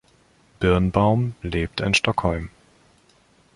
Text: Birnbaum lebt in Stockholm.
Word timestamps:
Birnbaum 0.59 1.35
lebt 1.43 1.79
in 1.79 1.93
Stockholm. 1.93 2.49